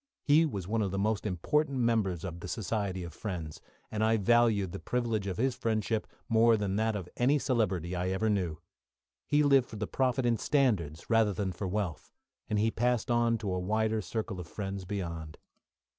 [0.23, 3.61] He was one of the most important members of the Society of Friends,
[3.91, 8.09] and I valued the privilege of his friendship more than that of any celebrity I
[8.09, 8.57] ever knew.
[9.27, 12.11] He lived for the profit in standards rather than for wealth,
[12.49, 15.37] and he passed on to a wider circle of friends beyond.